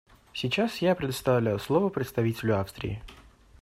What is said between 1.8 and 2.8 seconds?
представителю